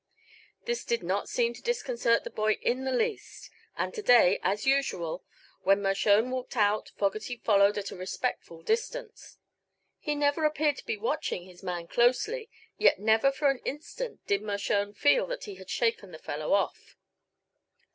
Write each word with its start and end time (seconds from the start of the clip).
This 0.65 0.83
did 0.83 1.03
not 1.03 1.29
seem 1.29 1.53
to 1.53 1.61
disconcert 1.61 2.23
the 2.23 2.31
boy 2.31 2.53
in 2.63 2.85
the 2.85 2.91
least, 2.91 3.51
and 3.77 3.93
to 3.93 4.01
day, 4.01 4.39
as 4.41 4.65
usual, 4.65 5.23
when 5.61 5.79
Mershone 5.79 6.31
walked 6.31 6.57
out 6.57 6.89
Fogerty 6.97 7.35
followed 7.37 7.77
at 7.77 7.91
a 7.91 7.95
respectful 7.95 8.63
distance. 8.63 9.37
He 9.99 10.15
never 10.15 10.43
appeared 10.43 10.77
to 10.77 10.85
be 10.87 10.97
watching 10.97 11.43
his 11.43 11.61
man 11.61 11.85
closely, 11.85 12.49
yet 12.79 12.97
never 12.97 13.31
for 13.31 13.51
an 13.51 13.59
instant 13.59 14.25
did 14.25 14.41
Mershone 14.41 14.95
feel 14.95 15.27
that 15.27 15.43
he 15.43 15.53
had 15.57 15.69
shaken 15.69 16.11
the 16.11 16.17
fellow 16.17 16.51
off. 16.53 16.97